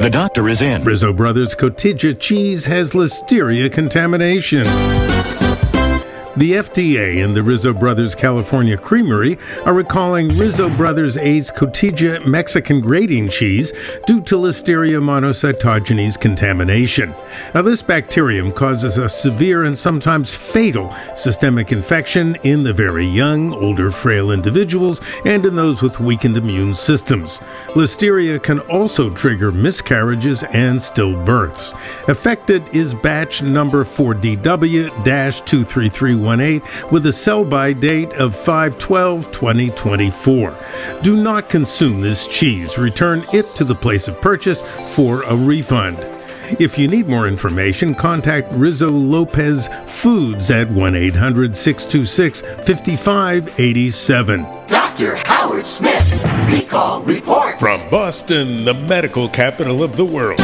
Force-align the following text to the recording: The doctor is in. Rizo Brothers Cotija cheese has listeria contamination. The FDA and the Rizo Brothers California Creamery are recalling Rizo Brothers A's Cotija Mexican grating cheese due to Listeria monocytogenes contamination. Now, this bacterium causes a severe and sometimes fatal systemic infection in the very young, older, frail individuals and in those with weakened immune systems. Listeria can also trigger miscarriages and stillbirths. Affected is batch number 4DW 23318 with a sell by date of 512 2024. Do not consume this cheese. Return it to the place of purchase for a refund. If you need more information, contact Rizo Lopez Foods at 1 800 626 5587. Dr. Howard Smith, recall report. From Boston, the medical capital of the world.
The 0.00 0.08
doctor 0.08 0.48
is 0.48 0.62
in. 0.62 0.82
Rizo 0.82 1.14
Brothers 1.14 1.54
Cotija 1.54 2.18
cheese 2.18 2.64
has 2.64 2.92
listeria 2.92 3.70
contamination. 3.70 4.64
The 6.40 6.52
FDA 6.52 7.22
and 7.22 7.36
the 7.36 7.42
Rizo 7.42 7.78
Brothers 7.78 8.14
California 8.14 8.78
Creamery 8.78 9.36
are 9.66 9.74
recalling 9.74 10.30
Rizo 10.30 10.74
Brothers 10.74 11.18
A's 11.18 11.50
Cotija 11.50 12.24
Mexican 12.24 12.80
grating 12.80 13.28
cheese 13.28 13.74
due 14.06 14.22
to 14.22 14.36
Listeria 14.36 15.02
monocytogenes 15.02 16.18
contamination. 16.18 17.14
Now, 17.54 17.60
this 17.60 17.82
bacterium 17.82 18.52
causes 18.52 18.96
a 18.96 19.06
severe 19.06 19.64
and 19.64 19.76
sometimes 19.76 20.34
fatal 20.34 20.90
systemic 21.14 21.72
infection 21.72 22.38
in 22.42 22.62
the 22.62 22.72
very 22.72 23.04
young, 23.04 23.52
older, 23.52 23.90
frail 23.90 24.30
individuals 24.30 25.02
and 25.26 25.44
in 25.44 25.56
those 25.56 25.82
with 25.82 26.00
weakened 26.00 26.38
immune 26.38 26.74
systems. 26.74 27.40
Listeria 27.74 28.42
can 28.42 28.60
also 28.60 29.10
trigger 29.10 29.52
miscarriages 29.52 30.42
and 30.42 30.80
stillbirths. 30.80 31.74
Affected 32.08 32.62
is 32.74 32.94
batch 32.94 33.42
number 33.42 33.84
4DW 33.84 35.04
23318 36.36 36.92
with 36.92 37.06
a 37.06 37.12
sell 37.12 37.44
by 37.44 37.72
date 37.72 38.12
of 38.14 38.34
512 38.36 39.32
2024. 39.32 40.56
Do 41.02 41.16
not 41.16 41.48
consume 41.48 42.00
this 42.00 42.26
cheese. 42.28 42.78
Return 42.78 43.24
it 43.32 43.54
to 43.56 43.64
the 43.64 43.74
place 43.74 44.08
of 44.08 44.20
purchase 44.20 44.60
for 44.94 45.22
a 45.22 45.34
refund. 45.34 45.98
If 46.58 46.76
you 46.76 46.88
need 46.88 47.08
more 47.08 47.28
information, 47.28 47.94
contact 47.94 48.50
Rizo 48.52 48.90
Lopez 48.90 49.68
Foods 49.86 50.50
at 50.50 50.68
1 50.68 50.96
800 50.96 51.54
626 51.54 52.40
5587. 52.66 54.42
Dr. 54.66 55.14
Howard 55.14 55.64
Smith, 55.64 56.10
recall 56.48 57.02
report. 57.02 57.60
From 57.60 57.88
Boston, 57.88 58.64
the 58.64 58.74
medical 58.74 59.28
capital 59.28 59.84
of 59.84 59.96
the 59.96 60.04
world. 60.04 60.40